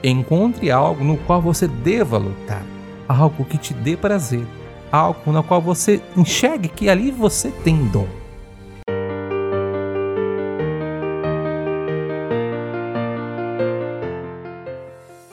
Encontre 0.02 0.72
algo 0.72 1.04
no 1.04 1.16
qual 1.18 1.40
você 1.40 1.68
deva 1.68 2.18
lutar 2.18 2.64
algo 3.08 3.44
que 3.44 3.58
te 3.58 3.72
dê 3.74 3.96
prazer, 3.96 4.46
algo 4.90 5.32
na 5.32 5.42
qual 5.42 5.60
você 5.60 6.02
enxergue 6.16 6.68
que 6.68 6.88
ali 6.88 7.10
você 7.10 7.50
tem 7.50 7.86
dom. 7.86 8.06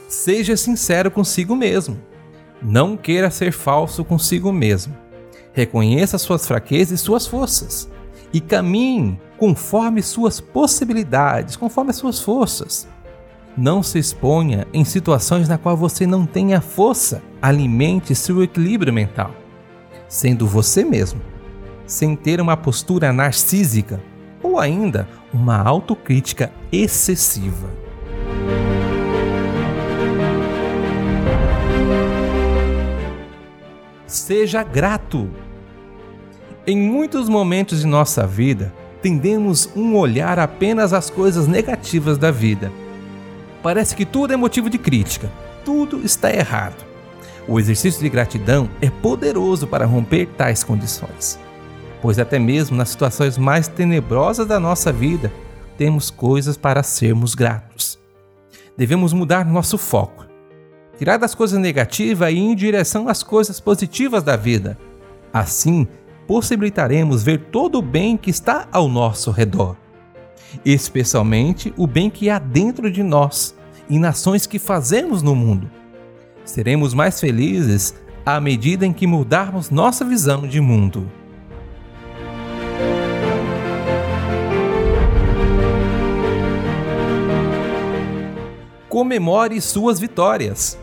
Seja 0.07 0.55
sincero 0.55 1.11
consigo 1.11 1.55
mesmo. 1.55 1.99
Não 2.61 2.95
queira 2.95 3.29
ser 3.29 3.51
falso 3.51 4.05
consigo 4.05 4.53
mesmo. 4.53 4.95
Reconheça 5.51 6.17
suas 6.17 6.47
fraquezas 6.47 7.01
e 7.01 7.03
suas 7.03 7.27
forças. 7.27 7.89
E 8.31 8.39
caminhe 8.39 9.19
conforme 9.37 10.01
suas 10.01 10.39
possibilidades, 10.39 11.57
conforme 11.57 11.89
as 11.89 11.97
suas 11.97 12.21
forças. 12.21 12.87
Não 13.55 13.83
se 13.83 13.99
exponha 13.99 14.67
em 14.73 14.83
situações 14.83 15.47
na 15.47 15.59
qual 15.59 15.77
você 15.77 16.07
não 16.07 16.25
tenha 16.25 16.59
força. 16.59 17.21
Alimente 17.39 18.15
seu 18.15 18.41
equilíbrio 18.41 18.91
mental, 18.91 19.31
sendo 20.07 20.47
você 20.47 20.83
mesmo, 20.83 21.21
sem 21.85 22.15
ter 22.15 22.41
uma 22.41 22.57
postura 22.57 23.13
narcísica 23.13 24.01
ou 24.41 24.59
ainda 24.59 25.07
uma 25.31 25.57
autocrítica 25.57 26.51
excessiva. 26.71 27.69
Seja 34.07 34.63
grato. 34.63 35.29
Em 36.65 36.77
muitos 36.77 37.29
momentos 37.29 37.81
de 37.81 37.87
nossa 37.87 38.25
vida, 38.25 38.73
tendemos 39.01 39.69
um 39.75 39.95
olhar 39.95 40.39
apenas 40.39 40.91
às 40.91 41.09
coisas 41.09 41.45
negativas 41.45 42.17
da 42.17 42.31
vida 42.31 42.71
parece 43.63 43.95
que 43.95 44.05
tudo 44.05 44.33
é 44.33 44.35
motivo 44.35 44.69
de 44.69 44.77
crítica, 44.77 45.31
tudo 45.63 46.05
está 46.05 46.31
errado. 46.31 46.85
O 47.47 47.59
exercício 47.59 48.01
de 48.01 48.09
gratidão 48.09 48.69
é 48.81 48.89
poderoso 48.89 49.65
para 49.65 49.85
romper 49.85 50.27
tais 50.37 50.63
condições, 50.63 51.39
pois 52.01 52.19
até 52.19 52.37
mesmo 52.37 52.75
nas 52.75 52.89
situações 52.89 53.37
mais 53.37 53.67
tenebrosas 53.67 54.45
da 54.45 54.59
nossa 54.59 54.91
vida, 54.91 55.31
temos 55.77 56.11
coisas 56.11 56.57
para 56.57 56.83
sermos 56.83 57.33
gratos. 57.33 57.97
Devemos 58.77 59.13
mudar 59.13 59.45
nosso 59.45 59.77
foco, 59.77 60.25
tirar 60.97 61.17
das 61.17 61.33
coisas 61.33 61.57
negativas 61.57 62.31
e 62.31 62.35
ir 62.35 62.39
em 62.39 62.55
direção 62.55 63.07
às 63.07 63.23
coisas 63.23 63.59
positivas 63.59 64.23
da 64.23 64.35
vida. 64.35 64.77
Assim, 65.31 65.87
possibilitaremos 66.27 67.23
ver 67.23 67.45
todo 67.51 67.79
o 67.79 67.81
bem 67.81 68.17
que 68.17 68.29
está 68.29 68.67
ao 68.71 68.87
nosso 68.87 69.31
redor 69.31 69.82
especialmente 70.65 71.73
o 71.77 71.87
bem 71.87 72.09
que 72.09 72.29
há 72.29 72.39
dentro 72.39 72.91
de 72.91 73.03
nós 73.03 73.55
e 73.89 73.99
nações 73.99 74.45
que 74.45 74.59
fazemos 74.59 75.21
no 75.21 75.35
mundo. 75.35 75.69
Seremos 76.45 76.93
mais 76.93 77.19
felizes 77.19 77.95
à 78.25 78.39
medida 78.39 78.85
em 78.85 78.93
que 78.93 79.07
mudarmos 79.07 79.69
nossa 79.69 80.05
visão 80.05 80.47
de 80.47 80.59
mundo. 80.61 81.09
Comemore 88.89 89.59
suas 89.59 89.99
vitórias. 89.99 90.77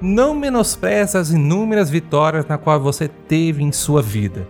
Não 0.00 0.34
menospreze 0.34 1.16
as 1.16 1.30
inúmeras 1.30 1.88
vitórias 1.88 2.46
na 2.46 2.58
qual 2.58 2.80
você 2.80 3.08
teve 3.08 3.62
em 3.62 3.72
sua 3.72 4.02
vida. 4.02 4.46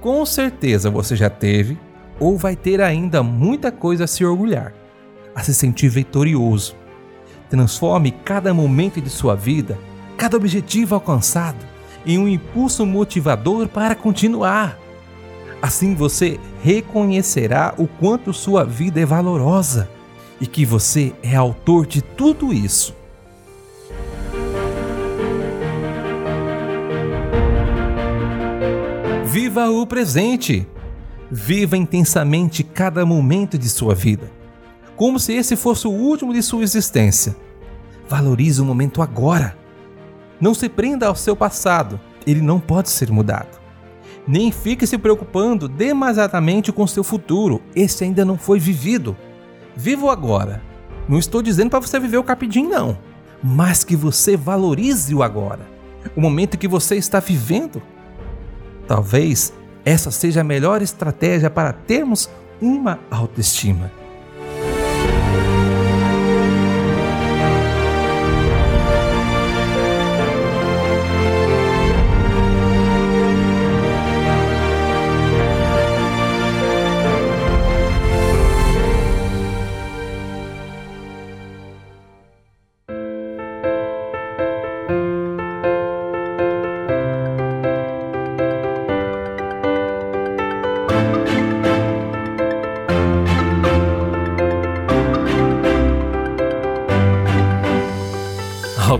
Com 0.00 0.24
certeza 0.26 0.90
você 0.90 1.16
já 1.16 1.30
teve 1.30 1.78
ou 2.18 2.36
vai 2.36 2.56
ter 2.56 2.80
ainda 2.80 3.22
muita 3.22 3.72
coisa 3.72 4.04
a 4.04 4.06
se 4.06 4.24
orgulhar, 4.24 4.72
a 5.34 5.42
se 5.42 5.54
sentir 5.54 5.88
vitorioso. 5.88 6.76
Transforme 7.50 8.10
cada 8.10 8.54
momento 8.54 9.00
de 9.00 9.10
sua 9.10 9.34
vida, 9.34 9.78
cada 10.16 10.36
objetivo 10.36 10.94
alcançado, 10.94 11.64
em 12.06 12.18
um 12.18 12.28
impulso 12.28 12.84
motivador 12.84 13.68
para 13.68 13.94
continuar. 13.94 14.78
Assim 15.60 15.94
você 15.94 16.38
reconhecerá 16.62 17.74
o 17.78 17.86
quanto 17.86 18.32
sua 18.32 18.64
vida 18.64 19.00
é 19.00 19.06
valorosa 19.06 19.88
e 20.40 20.46
que 20.46 20.64
você 20.64 21.14
é 21.22 21.34
autor 21.34 21.86
de 21.86 22.02
tudo 22.02 22.52
isso. 22.52 22.94
Viva 29.24 29.68
o 29.70 29.86
presente! 29.86 30.66
Viva 31.30 31.76
intensamente 31.76 32.62
cada 32.62 33.04
momento 33.04 33.58
de 33.58 33.68
sua 33.68 33.94
vida, 33.94 34.30
como 34.96 35.18
se 35.18 35.32
esse 35.32 35.56
fosse 35.56 35.86
o 35.86 35.90
último 35.90 36.32
de 36.32 36.42
sua 36.42 36.62
existência. 36.62 37.34
Valorize 38.08 38.60
o 38.60 38.64
momento 38.64 39.02
agora. 39.02 39.56
Não 40.40 40.54
se 40.54 40.68
prenda 40.68 41.06
ao 41.06 41.16
seu 41.16 41.34
passado, 41.34 41.98
ele 42.26 42.40
não 42.40 42.60
pode 42.60 42.90
ser 42.90 43.10
mudado. 43.10 43.60
Nem 44.26 44.50
fique 44.52 44.86
se 44.86 44.96
preocupando 44.96 45.68
demasiadamente 45.68 46.72
com 46.72 46.86
seu 46.86 47.04
futuro, 47.04 47.60
esse 47.74 48.04
ainda 48.04 48.24
não 48.24 48.38
foi 48.38 48.58
vivido. 48.58 49.16
Viva 49.76 50.06
o 50.06 50.10
agora. 50.10 50.62
Não 51.08 51.18
estou 51.18 51.42
dizendo 51.42 51.70
para 51.70 51.80
você 51.80 51.98
viver 51.98 52.16
o 52.16 52.24
capidinho, 52.24 52.70
não, 52.70 52.98
mas 53.42 53.84
que 53.84 53.96
você 53.96 54.36
valorize 54.36 55.14
o 55.14 55.22
agora, 55.22 55.66
o 56.16 56.20
momento 56.20 56.56
que 56.56 56.68
você 56.68 56.96
está 56.96 57.20
vivendo 57.20 57.82
Talvez 58.86 59.52
essa 59.84 60.10
seja 60.10 60.40
a 60.40 60.44
melhor 60.44 60.82
estratégia 60.82 61.50
para 61.50 61.72
termos 61.72 62.30
uma 62.60 62.98
autoestima. 63.10 63.90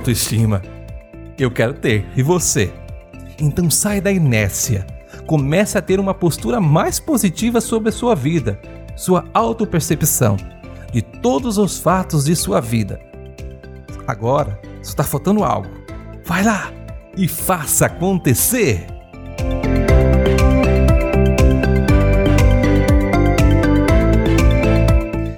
Autoestima. 0.05 0.61
Eu 1.39 1.51
quero 1.51 1.73
ter, 1.73 2.07
e 2.15 2.23
você? 2.23 2.71
Então 3.41 3.71
sai 3.71 4.03
da 4.03 4.13
inércia. 4.13 4.87
Comece 5.27 5.79
a 5.79 5.83
ter 5.83 5.99
uma 5.99 6.13
postura 6.13 6.61
mais 6.61 7.01
positiva 7.01 7.59
sobre 7.59 7.89
a 7.89 7.93
sua 7.93 8.15
vida, 8.15 8.61
sua 8.95 9.25
autopercepção, 9.33 10.37
de 10.93 11.01
todos 11.01 11.57
os 11.57 11.79
fatos 11.79 12.27
de 12.27 12.37
sua 12.37 12.61
vida. 12.61 13.01
Agora, 14.07 14.61
está 14.83 15.03
faltando 15.03 15.43
algo. 15.43 15.71
Vai 16.23 16.45
lá 16.45 16.71
e 17.17 17.27
faça 17.27 17.87
acontecer! 17.87 18.87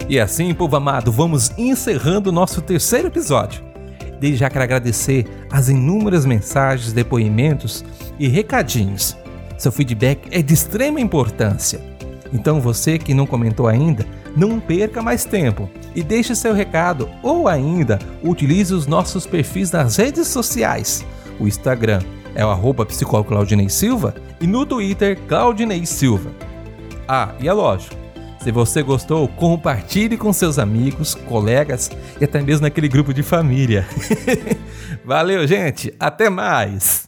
E 0.08 0.18
assim, 0.18 0.52
povo 0.54 0.76
amado, 0.76 1.12
vamos 1.12 1.52
encerrando 1.56 2.30
o 2.30 2.32
nosso 2.32 2.60
terceiro 2.60 3.08
episódio. 3.08 3.65
Desde 4.20 4.38
já 4.38 4.50
quero 4.50 4.64
agradecer 4.64 5.26
as 5.50 5.68
inúmeras 5.68 6.24
mensagens, 6.24 6.92
depoimentos 6.92 7.84
e 8.18 8.28
recadinhos. 8.28 9.16
Seu 9.58 9.72
feedback 9.72 10.28
é 10.30 10.42
de 10.42 10.54
extrema 10.54 11.00
importância. 11.00 11.80
Então 12.32 12.60
você 12.60 12.98
que 12.98 13.14
não 13.14 13.26
comentou 13.26 13.66
ainda, 13.66 14.04
não 14.36 14.60
perca 14.60 15.00
mais 15.00 15.24
tempo 15.24 15.70
e 15.94 16.02
deixe 16.02 16.34
seu 16.34 16.52
recado 16.52 17.08
ou 17.22 17.48
ainda 17.48 17.98
utilize 18.22 18.74
os 18.74 18.86
nossos 18.86 19.26
perfis 19.26 19.70
nas 19.70 19.96
redes 19.96 20.28
sociais. 20.28 21.04
O 21.40 21.46
Instagram 21.46 22.00
é 22.34 22.44
o 22.44 22.50
arroba 22.50 22.84
psicólogo 22.84 23.30
Claudinei 23.30 23.68
Silva 23.68 24.14
e 24.40 24.46
no 24.46 24.66
Twitter 24.66 25.18
Claudinei 25.26 25.86
Silva. 25.86 26.30
Ah, 27.08 27.34
e 27.40 27.48
é 27.48 27.52
lógico, 27.52 27.96
se 28.46 28.52
você 28.52 28.80
gostou, 28.80 29.26
compartilhe 29.26 30.16
com 30.16 30.32
seus 30.32 30.56
amigos, 30.56 31.16
colegas 31.16 31.90
e 32.20 32.24
até 32.24 32.40
mesmo 32.40 32.62
naquele 32.62 32.86
grupo 32.86 33.12
de 33.12 33.20
família. 33.20 33.84
Valeu, 35.04 35.44
gente. 35.48 35.92
Até 35.98 36.30
mais. 36.30 37.05